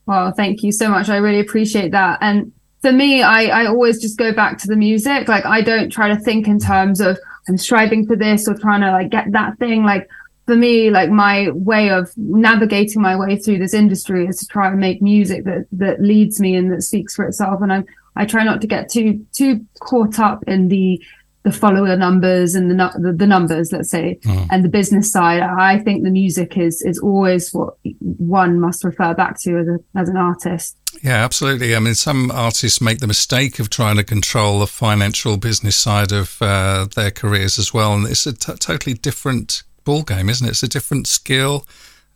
Well, 0.06 0.32
thank 0.32 0.62
you 0.62 0.72
so 0.72 0.88
much. 0.88 1.08
I 1.08 1.16
really 1.16 1.40
appreciate 1.40 1.92
that. 1.92 2.18
And 2.20 2.52
for 2.82 2.92
me, 2.92 3.22
I, 3.22 3.62
I 3.62 3.66
always 3.66 4.00
just 4.00 4.18
go 4.18 4.32
back 4.32 4.58
to 4.58 4.66
the 4.66 4.76
music. 4.76 5.28
Like 5.28 5.44
I 5.44 5.62
don't 5.62 5.90
try 5.90 6.08
to 6.08 6.16
think 6.16 6.48
in 6.48 6.58
terms 6.58 7.00
of 7.00 7.18
I'm 7.48 7.56
striving 7.56 8.06
for 8.06 8.16
this 8.16 8.48
or 8.48 8.54
trying 8.54 8.80
to 8.80 8.90
like 8.90 9.10
get 9.10 9.32
that 9.32 9.58
thing. 9.58 9.84
Like 9.84 10.08
for 10.46 10.56
me, 10.56 10.90
like 10.90 11.10
my 11.10 11.50
way 11.52 11.90
of 11.90 12.10
navigating 12.16 13.00
my 13.02 13.16
way 13.16 13.36
through 13.36 13.58
this 13.58 13.74
industry 13.74 14.26
is 14.26 14.38
to 14.38 14.46
try 14.46 14.68
and 14.68 14.80
make 14.80 15.00
music 15.00 15.44
that, 15.44 15.66
that 15.72 16.00
leads 16.02 16.40
me 16.40 16.56
and 16.56 16.72
that 16.72 16.82
speaks 16.82 17.14
for 17.14 17.24
itself. 17.24 17.60
And 17.62 17.72
I, 17.72 17.84
I 18.16 18.24
try 18.26 18.42
not 18.42 18.60
to 18.62 18.66
get 18.66 18.90
too, 18.90 19.24
too 19.32 19.64
caught 19.80 20.18
up 20.18 20.42
in 20.48 20.68
the, 20.68 21.00
the 21.42 21.52
follower 21.52 21.96
numbers 21.96 22.54
and 22.54 22.70
the, 22.70 22.92
the, 22.98 23.12
the 23.12 23.26
numbers, 23.26 23.72
let's 23.72 23.90
say, 23.90 24.18
Mm. 24.24 24.48
and 24.50 24.64
the 24.64 24.68
business 24.68 25.10
side. 25.12 25.40
I 25.42 25.78
think 25.78 26.02
the 26.02 26.10
music 26.10 26.58
is, 26.58 26.82
is 26.82 26.98
always 26.98 27.52
what 27.54 27.74
one 28.00 28.58
must 28.60 28.82
refer 28.84 29.14
back 29.14 29.38
to 29.42 29.58
as 29.58 29.68
a, 29.68 29.78
as 29.98 30.08
an 30.08 30.16
artist. 30.16 30.76
Yeah, 31.02 31.24
absolutely. 31.24 31.76
I 31.76 31.78
mean, 31.78 31.94
some 31.94 32.30
artists 32.32 32.80
make 32.80 32.98
the 32.98 33.06
mistake 33.06 33.58
of 33.60 33.70
trying 33.70 33.96
to 33.96 34.04
control 34.04 34.58
the 34.58 34.66
financial 34.66 35.36
business 35.36 35.76
side 35.76 36.12
of 36.12 36.36
uh, 36.42 36.88
their 36.96 37.10
careers 37.12 37.58
as 37.58 37.72
well, 37.72 37.94
and 37.94 38.06
it's 38.06 38.26
a 38.26 38.32
t- 38.32 38.52
totally 38.58 38.94
different 38.94 39.62
ball 39.90 40.02
game, 40.02 40.28
isn't 40.28 40.46
it? 40.46 40.50
It's 40.50 40.62
a 40.62 40.68
different 40.68 41.08
skill, 41.08 41.66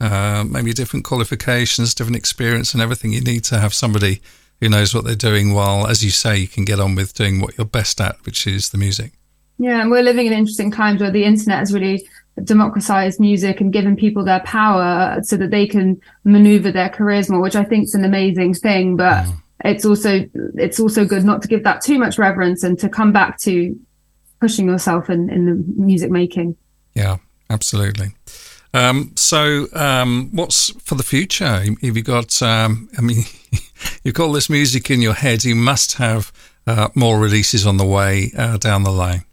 uh, 0.00 0.44
maybe 0.48 0.72
different 0.72 1.04
qualifications, 1.04 1.94
different 1.94 2.16
experience, 2.16 2.72
and 2.72 2.80
everything. 2.80 3.12
You 3.12 3.20
need 3.20 3.42
to 3.44 3.58
have 3.58 3.74
somebody 3.74 4.20
who 4.60 4.68
knows 4.68 4.94
what 4.94 5.04
they're 5.04 5.16
doing, 5.30 5.54
while, 5.54 5.88
as 5.88 6.04
you 6.04 6.10
say, 6.10 6.36
you 6.36 6.46
can 6.46 6.64
get 6.64 6.78
on 6.78 6.94
with 6.94 7.14
doing 7.14 7.40
what 7.40 7.58
you're 7.58 7.66
best 7.66 8.00
at, 8.00 8.14
which 8.24 8.46
is 8.46 8.70
the 8.70 8.78
music. 8.78 9.10
Yeah, 9.58 9.80
and 9.80 9.90
we're 9.90 10.02
living 10.02 10.26
in 10.26 10.32
interesting 10.32 10.70
times 10.70 11.00
where 11.00 11.10
the 11.10 11.24
internet 11.24 11.58
has 11.58 11.72
really 11.72 12.06
democratized 12.42 13.18
music 13.20 13.60
and 13.60 13.72
given 13.72 13.96
people 13.96 14.24
their 14.24 14.40
power 14.40 15.20
so 15.22 15.36
that 15.36 15.50
they 15.50 15.66
can 15.66 16.00
maneuver 16.24 16.70
their 16.70 16.88
careers 16.88 17.28
more, 17.28 17.40
which 17.40 17.56
I 17.56 17.64
think 17.64 17.84
is 17.84 17.94
an 17.94 18.04
amazing 18.04 18.54
thing. 18.54 18.96
But 18.96 19.26
it's 19.64 19.84
also 19.84 20.28
it's 20.54 20.78
also 20.78 21.04
good 21.04 21.24
not 21.24 21.42
to 21.42 21.48
give 21.48 21.64
that 21.64 21.80
too 21.80 21.98
much 21.98 22.18
reverence 22.18 22.62
and 22.62 22.78
to 22.78 22.88
come 22.88 23.12
back 23.12 23.38
to 23.40 23.78
pushing 24.40 24.66
yourself 24.66 25.10
in, 25.10 25.30
in 25.30 25.46
the 25.46 25.54
music 25.80 26.10
making. 26.10 26.56
Yeah, 26.94 27.16
absolutely. 27.50 28.14
Um, 28.72 29.12
so, 29.14 29.68
um, 29.72 30.30
what's 30.32 30.70
for 30.82 30.96
the 30.96 31.04
future? 31.04 31.46
Have 31.46 31.96
you 31.96 32.02
got? 32.02 32.42
Um, 32.42 32.88
I 32.98 33.02
mean, 33.02 33.22
you've 34.04 34.14
got 34.14 34.24
all 34.24 34.32
this 34.32 34.50
music 34.50 34.90
in 34.90 35.00
your 35.00 35.14
head. 35.14 35.44
You 35.44 35.54
must 35.54 35.94
have 35.94 36.32
uh, 36.66 36.88
more 36.94 37.18
releases 37.18 37.66
on 37.66 37.76
the 37.76 37.86
way 37.86 38.32
uh, 38.36 38.56
down 38.56 38.82
the 38.82 38.90
line. 38.90 39.24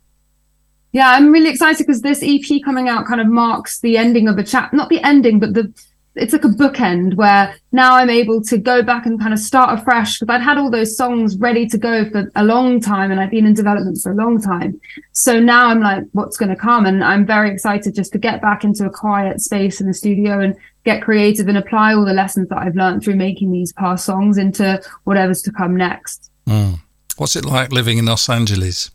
Yeah, 0.92 1.10
I'm 1.10 1.32
really 1.32 1.50
excited 1.50 1.88
because 1.88 2.02
this 2.02 2.22
EP 2.22 2.62
coming 2.64 2.90
out 2.90 3.06
kind 3.08 3.22
of 3.22 3.28
marks 3.28 3.80
the 3.80 3.98
ending 3.98 4.28
of 4.28 4.38
a 4.38 4.44
chat. 4.44 4.74
Not 4.74 4.90
the 4.90 5.02
ending, 5.02 5.40
but 5.40 5.54
the 5.54 5.74
it's 6.16 6.34
like 6.34 6.44
a 6.44 6.50
bookend 6.50 7.16
where 7.16 7.56
now 7.72 7.96
I'm 7.96 8.10
able 8.10 8.42
to 8.44 8.58
go 8.58 8.84
back 8.84 9.06
and 9.06 9.20
kind 9.20 9.34
of 9.34 9.40
start 9.40 9.80
afresh 9.80 10.20
because 10.20 10.34
I'd 10.34 10.42
had 10.42 10.58
all 10.58 10.70
those 10.70 10.98
songs 10.98 11.38
ready 11.38 11.66
to 11.68 11.78
go 11.78 12.10
for 12.10 12.30
a 12.36 12.44
long 12.44 12.82
time 12.82 13.12
and 13.12 13.20
I've 13.20 13.32
been 13.32 13.46
in 13.46 13.54
development 13.54 13.98
for 14.04 14.12
a 14.12 14.16
long 14.16 14.42
time. 14.42 14.80
So 15.14 15.40
now 15.40 15.68
I'm 15.68 15.80
like, 15.80 16.04
what's 16.12 16.36
going 16.36 16.50
to 16.50 16.56
come? 16.56 16.86
And 16.86 17.02
I'm 17.02 17.26
very 17.26 17.50
excited 17.50 17.96
just 17.96 18.12
to 18.12 18.20
get 18.20 18.42
back 18.42 18.66
into 18.66 18.86
a 18.86 18.90
quiet 18.90 19.40
space 19.40 19.80
in 19.80 19.88
the 19.88 19.94
studio 19.94 20.40
and 20.40 20.56
get 20.84 21.02
creative 21.02 21.48
and 21.48 21.58
apply 21.58 21.94
all 21.94 22.04
the 22.04 22.14
lessons 22.14 22.50
that 22.50 22.58
I've 22.58 22.76
learned 22.76 23.04
through 23.04 23.16
making 23.16 23.52
these 23.52 23.72
past 23.72 24.06
songs 24.06 24.38
into 24.38 24.82
whatever's 25.06 25.42
to 25.44 25.52
come 25.52 25.78
next. 25.78 26.30
Mm. 26.46 26.80
What's 27.16 27.38
it 27.38 27.46
like 27.46 27.72
living 27.72 27.98
in 27.98 28.06
Los 28.06 28.28
Angeles? 28.30 28.92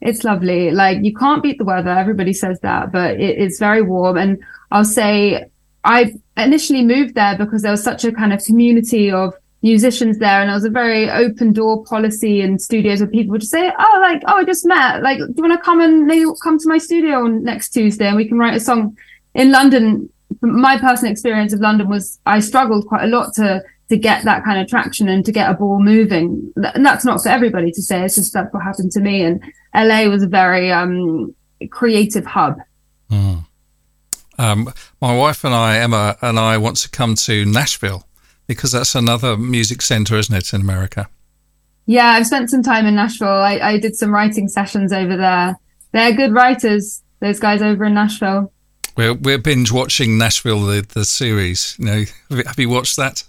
It's 0.00 0.22
lovely. 0.22 0.70
Like 0.70 0.98
you 1.02 1.14
can't 1.14 1.42
beat 1.42 1.58
the 1.58 1.64
weather. 1.64 1.90
Everybody 1.90 2.32
says 2.32 2.60
that, 2.60 2.92
but 2.92 3.18
it, 3.18 3.38
it's 3.38 3.58
very 3.58 3.82
warm. 3.82 4.18
And 4.18 4.38
I'll 4.70 4.84
say 4.84 5.46
I 5.86 6.12
initially 6.36 6.84
moved 6.84 7.14
there 7.14 7.38
because 7.38 7.62
there 7.62 7.70
was 7.70 7.82
such 7.82 8.04
a 8.04 8.12
kind 8.12 8.32
of 8.32 8.44
community 8.44 9.10
of 9.10 9.34
musicians 9.62 10.18
there 10.18 10.40
and 10.40 10.48
there 10.48 10.56
was 10.56 10.64
a 10.64 10.70
very 10.70 11.08
open 11.08 11.52
door 11.52 11.84
policy 11.84 12.40
in 12.40 12.58
studios 12.58 13.00
where 13.00 13.08
people 13.08 13.32
would 13.32 13.40
just 13.40 13.52
say, 13.52 13.72
Oh, 13.78 13.98
like, 14.02 14.22
oh, 14.26 14.36
I 14.36 14.44
just 14.44 14.66
met. 14.66 15.02
Like, 15.02 15.18
do 15.18 15.32
you 15.36 15.42
want 15.42 15.58
to 15.58 15.64
come 15.64 15.80
and 15.80 16.04
maybe 16.04 16.26
come 16.42 16.58
to 16.58 16.68
my 16.68 16.78
studio 16.78 17.24
on 17.24 17.44
next 17.44 17.70
Tuesday 17.70 18.06
and 18.08 18.16
we 18.16 18.28
can 18.28 18.38
write 18.38 18.56
a 18.56 18.60
song 18.60 18.96
in 19.34 19.52
London? 19.52 20.10
My 20.42 20.76
personal 20.78 21.12
experience 21.12 21.52
of 21.52 21.60
London 21.60 21.88
was 21.88 22.18
I 22.26 22.40
struggled 22.40 22.86
quite 22.86 23.04
a 23.04 23.08
lot 23.08 23.32
to 23.34 23.62
to 23.88 23.96
get 23.96 24.24
that 24.24 24.44
kind 24.44 24.60
of 24.60 24.66
traction 24.66 25.08
and 25.08 25.24
to 25.24 25.30
get 25.30 25.48
a 25.48 25.54
ball 25.54 25.80
moving. 25.80 26.52
And 26.56 26.84
that's 26.84 27.04
not 27.04 27.22
for 27.22 27.28
everybody 27.28 27.70
to 27.70 27.80
say. 27.80 28.04
It's 28.04 28.16
just 28.16 28.32
that's 28.32 28.52
what 28.52 28.64
happened 28.64 28.90
to 28.92 29.00
me. 29.00 29.22
And 29.22 29.40
LA 29.74 30.08
was 30.08 30.24
a 30.24 30.26
very 30.26 30.72
um, 30.72 31.32
creative 31.70 32.26
hub. 32.26 32.58
Mm. 33.10 33.46
Um, 34.38 34.72
my 35.00 35.16
wife 35.16 35.44
and 35.44 35.54
I, 35.54 35.78
Emma 35.78 36.16
and 36.20 36.38
I, 36.38 36.58
want 36.58 36.76
to 36.78 36.90
come 36.90 37.14
to 37.14 37.44
Nashville 37.44 38.06
because 38.46 38.72
that's 38.72 38.94
another 38.94 39.36
music 39.36 39.82
center, 39.82 40.16
isn't 40.16 40.34
it, 40.34 40.52
in 40.52 40.60
America? 40.60 41.08
Yeah, 41.86 42.08
I've 42.08 42.26
spent 42.26 42.50
some 42.50 42.62
time 42.62 42.86
in 42.86 42.94
Nashville. 42.94 43.28
I, 43.28 43.58
I 43.58 43.78
did 43.78 43.96
some 43.96 44.12
writing 44.12 44.48
sessions 44.48 44.92
over 44.92 45.16
there. 45.16 45.56
They're 45.92 46.12
good 46.12 46.32
writers, 46.32 47.02
those 47.20 47.40
guys 47.40 47.62
over 47.62 47.84
in 47.84 47.94
Nashville. 47.94 48.52
We're, 48.96 49.14
we're 49.14 49.38
binge 49.38 49.72
watching 49.72 50.18
Nashville, 50.18 50.60
the, 50.66 50.86
the 50.94 51.04
series. 51.04 51.76
You 51.78 51.84
know, 51.84 52.04
have 52.46 52.58
you 52.58 52.68
watched 52.68 52.96
that? 52.96 53.22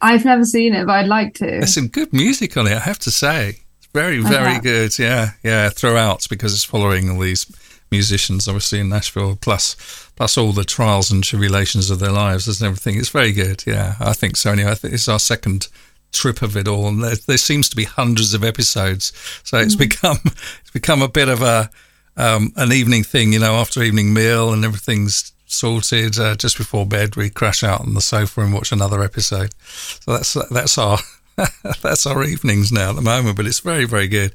I've 0.00 0.24
never 0.24 0.44
seen 0.44 0.74
it, 0.74 0.86
but 0.86 0.92
I'd 0.92 1.08
like 1.08 1.34
to. 1.34 1.44
There's 1.44 1.74
some 1.74 1.88
good 1.88 2.12
music 2.12 2.56
on 2.56 2.66
it, 2.66 2.74
I 2.74 2.80
have 2.80 3.00
to 3.00 3.10
say. 3.10 3.60
It's 3.78 3.88
very, 3.92 4.20
very 4.20 4.60
good. 4.60 4.96
Yeah, 4.98 5.32
yeah, 5.42 5.70
throughout 5.70 6.26
because 6.30 6.52
it's 6.54 6.64
following 6.64 7.10
all 7.10 7.18
these 7.18 7.46
musicians, 7.90 8.48
obviously 8.48 8.80
in 8.80 8.88
Nashville, 8.88 9.36
plus 9.36 9.76
plus 10.16 10.36
all 10.36 10.52
the 10.52 10.64
trials 10.64 11.10
and 11.10 11.22
tribulations 11.22 11.90
of 11.90 12.00
their 12.00 12.12
lives 12.12 12.48
and 12.48 12.66
everything. 12.66 12.98
It's 12.98 13.08
very 13.08 13.32
good. 13.32 13.64
Yeah, 13.66 13.94
I 14.00 14.12
think 14.12 14.36
so. 14.36 14.52
Anyway, 14.52 14.70
I 14.70 14.74
think 14.74 14.94
it's 14.94 15.08
our 15.08 15.18
second 15.18 15.68
trip 16.12 16.42
of 16.42 16.56
it 16.56 16.66
all, 16.66 16.88
and 16.88 17.02
there, 17.02 17.16
there 17.26 17.38
seems 17.38 17.68
to 17.68 17.76
be 17.76 17.84
hundreds 17.84 18.34
of 18.34 18.42
episodes, 18.44 19.12
so 19.44 19.58
it's 19.58 19.76
mm. 19.76 19.80
become 19.80 20.18
it's 20.24 20.70
become 20.72 21.02
a 21.02 21.08
bit 21.08 21.28
of 21.28 21.42
a 21.42 21.70
um, 22.16 22.52
an 22.56 22.72
evening 22.72 23.04
thing. 23.04 23.32
You 23.32 23.40
know, 23.40 23.54
after 23.54 23.82
evening 23.82 24.12
meal 24.12 24.52
and 24.52 24.64
everything's 24.64 25.32
sorted, 25.46 26.18
uh, 26.18 26.34
just 26.34 26.58
before 26.58 26.84
bed, 26.84 27.16
we 27.16 27.30
crash 27.30 27.62
out 27.62 27.80
on 27.80 27.94
the 27.94 28.00
sofa 28.00 28.42
and 28.42 28.52
watch 28.52 28.72
another 28.72 29.02
episode. 29.02 29.54
So 29.62 30.12
that's 30.12 30.34
that's 30.50 30.78
our 30.78 30.98
that's 31.82 32.06
our 32.06 32.24
evenings 32.24 32.72
now 32.72 32.90
at 32.90 32.96
the 32.96 33.02
moment, 33.02 33.36
but 33.36 33.46
it's 33.46 33.60
very 33.60 33.84
very 33.84 34.08
good 34.08 34.32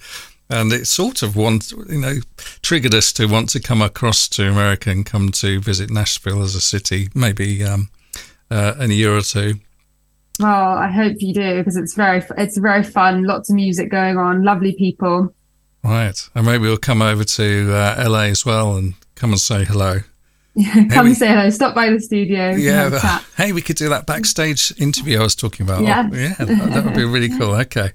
and 0.49 0.71
it 0.71 0.87
sort 0.87 1.23
of 1.23 1.35
want 1.35 1.71
you 1.89 1.99
know 1.99 2.15
triggered 2.61 2.93
us 2.93 3.11
to 3.13 3.27
want 3.27 3.49
to 3.49 3.59
come 3.59 3.81
across 3.81 4.27
to 4.29 4.47
America 4.49 4.89
and 4.89 5.05
come 5.05 5.29
to 5.29 5.59
visit 5.59 5.89
Nashville 5.89 6.41
as 6.43 6.55
a 6.55 6.61
city, 6.61 7.09
maybe 7.13 7.63
um, 7.63 7.89
uh, 8.51 8.75
in 8.79 8.91
a 8.91 8.93
year 8.93 9.15
or 9.15 9.21
two. 9.21 9.55
Well, 10.39 10.77
I 10.77 10.89
hope 10.89 11.17
you 11.19 11.33
do 11.33 11.59
because 11.59 11.77
it's 11.77 11.93
very 11.93 12.23
it's 12.37 12.57
very 12.57 12.83
fun. 12.83 13.23
Lots 13.23 13.49
of 13.49 13.55
music 13.55 13.89
going 13.89 14.17
on, 14.17 14.43
lovely 14.43 14.73
people. 14.73 15.33
Right, 15.83 16.17
and 16.33 16.45
maybe 16.45 16.63
we'll 16.63 16.77
come 16.77 17.01
over 17.01 17.23
to 17.23 17.73
uh, 17.73 18.05
LA 18.07 18.23
as 18.23 18.45
well 18.45 18.77
and 18.77 18.93
come 19.15 19.31
and 19.31 19.39
say 19.39 19.65
hello. 19.65 19.99
Yeah, 20.55 20.73
come 20.91 21.07
hey, 21.07 21.13
say 21.13 21.27
hello. 21.27 21.49
Stop 21.49 21.73
by 21.73 21.89
the 21.89 21.99
studio. 21.99 22.51
Yeah, 22.51 23.19
hey, 23.37 23.53
we 23.53 23.61
could 23.61 23.75
do 23.75 23.89
that 23.89 24.05
backstage 24.05 24.73
interview 24.77 25.19
I 25.19 25.23
was 25.23 25.35
talking 25.35 25.65
about. 25.65 25.81
Yeah, 25.81 26.07
yeah, 26.11 26.35
that, 26.35 26.47
that 26.47 26.85
would 26.85 26.95
be 26.95 27.05
really 27.05 27.29
cool. 27.29 27.53
Okay. 27.63 27.91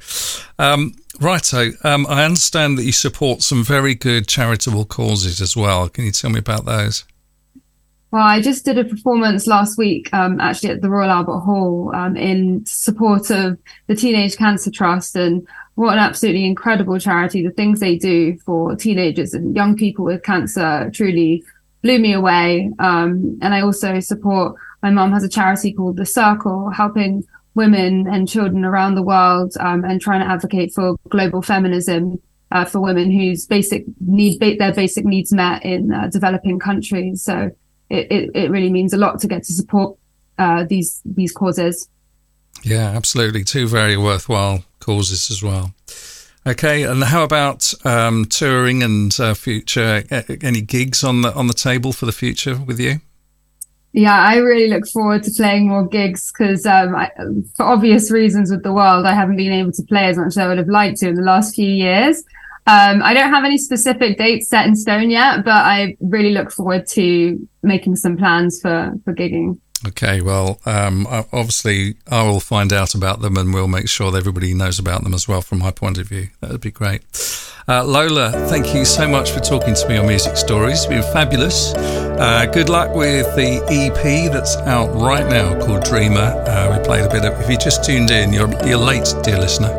Um, 0.58 0.94
Righto. 1.20 1.72
Um, 1.84 2.06
I 2.08 2.24
understand 2.24 2.78
that 2.78 2.84
you 2.84 2.92
support 2.92 3.42
some 3.42 3.64
very 3.64 3.94
good 3.94 4.28
charitable 4.28 4.84
causes 4.84 5.40
as 5.40 5.56
well. 5.56 5.88
Can 5.88 6.04
you 6.04 6.12
tell 6.12 6.30
me 6.30 6.38
about 6.38 6.64
those? 6.64 7.04
Well, 8.10 8.22
I 8.22 8.40
just 8.40 8.64
did 8.64 8.78
a 8.78 8.84
performance 8.84 9.46
last 9.46 9.76
week, 9.76 10.08
um, 10.14 10.40
actually 10.40 10.70
at 10.70 10.80
the 10.80 10.88
Royal 10.88 11.10
Albert 11.10 11.40
Hall, 11.40 11.92
um, 11.94 12.16
in 12.16 12.64
support 12.64 13.30
of 13.30 13.58
the 13.86 13.94
Teenage 13.94 14.36
Cancer 14.36 14.70
Trust. 14.70 15.14
And 15.16 15.46
what 15.74 15.92
an 15.92 15.98
absolutely 15.98 16.46
incredible 16.46 16.98
charity. 16.98 17.44
The 17.44 17.52
things 17.52 17.80
they 17.80 17.96
do 17.96 18.38
for 18.38 18.74
teenagers 18.76 19.34
and 19.34 19.54
young 19.54 19.76
people 19.76 20.04
with 20.04 20.22
cancer 20.22 20.90
truly 20.94 21.44
blew 21.82 21.98
me 21.98 22.12
away. 22.12 22.70
Um, 22.78 23.38
and 23.42 23.54
I 23.54 23.60
also 23.60 24.00
support, 24.00 24.56
my 24.82 24.90
mom 24.90 25.12
has 25.12 25.24
a 25.24 25.28
charity 25.28 25.72
called 25.72 25.96
The 25.96 26.06
Circle, 26.06 26.70
helping 26.70 27.24
women 27.54 28.06
and 28.06 28.28
children 28.28 28.64
around 28.64 28.94
the 28.94 29.02
world 29.02 29.54
um, 29.60 29.84
and 29.84 30.00
trying 30.00 30.20
to 30.20 30.26
advocate 30.26 30.72
for 30.72 30.96
global 31.08 31.42
feminism 31.42 32.20
uh, 32.50 32.64
for 32.64 32.80
women 32.80 33.10
whose 33.10 33.46
basic 33.46 33.84
need 34.00 34.40
their 34.40 34.72
basic 34.72 35.04
needs 35.04 35.32
met 35.32 35.64
in 35.64 35.92
uh, 35.92 36.08
developing 36.08 36.58
countries. 36.58 37.22
So 37.22 37.50
it, 37.90 38.10
it, 38.10 38.30
it, 38.34 38.50
really 38.50 38.70
means 38.70 38.92
a 38.92 38.96
lot 38.96 39.20
to 39.20 39.28
get 39.28 39.44
to 39.44 39.52
support 39.52 39.98
uh, 40.38 40.64
these 40.64 41.02
these 41.04 41.32
causes. 41.32 41.88
Yeah, 42.62 42.90
absolutely. 42.90 43.44
Two 43.44 43.68
very 43.68 43.96
worthwhile 43.96 44.64
causes 44.80 45.30
as 45.30 45.42
well. 45.42 45.74
Okay, 46.48 46.82
and 46.84 47.04
how 47.04 47.24
about 47.24 47.74
um, 47.84 48.24
touring 48.24 48.82
and 48.82 49.14
uh, 49.20 49.34
future? 49.34 50.02
Any 50.40 50.62
gigs 50.62 51.04
on 51.04 51.20
the 51.20 51.32
on 51.34 51.46
the 51.46 51.54
table 51.54 51.92
for 51.92 52.06
the 52.06 52.12
future 52.12 52.56
with 52.56 52.80
you? 52.80 53.00
yeah, 53.92 54.20
I 54.20 54.36
really 54.36 54.68
look 54.68 54.86
forward 54.86 55.22
to 55.24 55.30
playing 55.30 55.68
more 55.68 55.86
gigs 55.86 56.30
because, 56.30 56.66
um, 56.66 56.94
for 57.56 57.64
obvious 57.64 58.10
reasons 58.10 58.50
with 58.50 58.62
the 58.62 58.72
world, 58.72 59.06
I 59.06 59.14
haven't 59.14 59.36
been 59.36 59.52
able 59.52 59.72
to 59.72 59.82
play 59.82 60.06
as 60.06 60.18
much 60.18 60.28
as 60.28 60.38
I 60.38 60.46
would 60.46 60.58
have 60.58 60.68
liked 60.68 60.98
to 60.98 61.08
in 61.08 61.14
the 61.14 61.22
last 61.22 61.54
few 61.54 61.68
years. 61.68 62.22
Um, 62.66 63.02
I 63.02 63.14
don't 63.14 63.32
have 63.32 63.44
any 63.44 63.56
specific 63.56 64.18
dates 64.18 64.48
set 64.48 64.66
in 64.66 64.76
stone 64.76 65.10
yet, 65.10 65.42
but 65.42 65.52
I 65.52 65.96
really 66.00 66.32
look 66.32 66.52
forward 66.52 66.86
to 66.88 67.48
making 67.62 67.96
some 67.96 68.18
plans 68.18 68.60
for, 68.60 68.92
for 69.04 69.14
gigging. 69.14 69.58
Okay, 69.86 70.20
well, 70.20 70.60
um, 70.66 71.06
obviously, 71.08 71.94
I 72.10 72.22
will 72.22 72.40
find 72.40 72.72
out 72.72 72.94
about 72.94 73.20
them 73.20 73.36
and 73.36 73.54
we'll 73.54 73.68
make 73.68 73.88
sure 73.88 74.10
that 74.10 74.18
everybody 74.18 74.52
knows 74.54 74.78
about 74.78 75.04
them 75.04 75.14
as 75.14 75.28
well 75.28 75.40
from 75.40 75.60
my 75.60 75.70
point 75.70 75.98
of 75.98 76.08
view. 76.08 76.28
That 76.40 76.50
would 76.50 76.60
be 76.60 76.72
great. 76.72 77.02
Uh, 77.68 77.84
Lola, 77.84 78.32
thank 78.48 78.74
you 78.74 78.84
so 78.84 79.06
much 79.06 79.30
for 79.30 79.40
talking 79.40 79.74
to 79.74 79.88
me 79.88 79.98
on 79.98 80.06
Music 80.06 80.36
Stories. 80.36 80.78
It's 80.78 80.86
been 80.86 81.02
fabulous. 81.12 81.74
Uh, 81.74 82.46
good 82.46 82.68
luck 82.68 82.94
with 82.94 83.26
the 83.36 83.62
EP 83.70 84.32
that's 84.32 84.56
out 84.56 84.88
right 84.94 85.28
now 85.28 85.54
called 85.64 85.84
Dreamer. 85.84 86.18
Uh, 86.18 86.76
we 86.76 86.84
played 86.84 87.04
a 87.04 87.10
bit 87.10 87.24
of, 87.24 87.38
if 87.40 87.50
you 87.50 87.58
just 87.58 87.84
tuned 87.84 88.10
in, 88.10 88.32
you're, 88.32 88.48
you're 88.66 88.78
late, 88.78 89.14
dear 89.22 89.38
listener. 89.38 89.70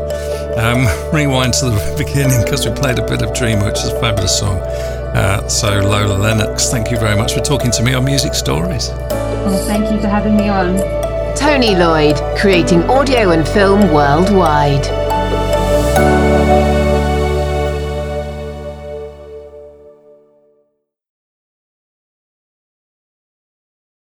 Um, 0.56 0.86
rewind 1.12 1.54
to 1.54 1.66
the 1.66 1.94
beginning 1.98 2.42
because 2.44 2.66
we 2.66 2.72
played 2.74 2.98
a 2.98 3.06
bit 3.06 3.22
of 3.22 3.34
Dreamer, 3.34 3.66
which 3.66 3.78
is 3.78 3.88
a 3.88 4.00
fabulous 4.00 4.38
song. 4.38 4.58
Uh, 4.58 5.46
so, 5.48 5.80
Lola 5.80 6.14
Lennox, 6.16 6.70
thank 6.70 6.90
you 6.92 6.98
very 6.98 7.16
much 7.16 7.34
for 7.34 7.40
talking 7.40 7.72
to 7.72 7.82
me 7.82 7.92
on 7.92 8.04
Music 8.04 8.34
Stories. 8.34 8.88
Well, 9.44 9.64
thank 9.66 9.90
you 9.90 10.00
for 10.00 10.08
having 10.08 10.36
me 10.36 10.48
on. 10.48 10.76
Tony 11.36 11.74
Lloyd, 11.74 12.16
creating 12.36 12.82
audio 12.84 13.30
and 13.30 13.46
film 13.48 13.92
worldwide. 13.92 14.86